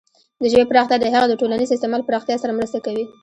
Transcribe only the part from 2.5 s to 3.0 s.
مرسته